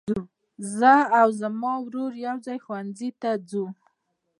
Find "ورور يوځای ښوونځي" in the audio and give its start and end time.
1.85-3.09